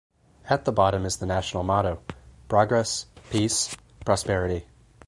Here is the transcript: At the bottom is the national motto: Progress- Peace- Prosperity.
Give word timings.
At 0.49 0.65
the 0.65 0.71
bottom 0.71 1.05
is 1.05 1.17
the 1.17 1.27
national 1.27 1.61
motto: 1.61 2.01
Progress- 2.49 3.05
Peace- 3.29 3.77
Prosperity. 4.03 4.65